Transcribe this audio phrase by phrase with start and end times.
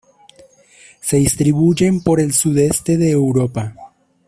[0.99, 3.75] Se distribuyen por el sudeste de Europa.